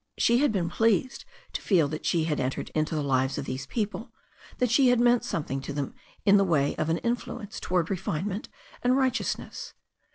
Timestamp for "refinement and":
7.91-8.97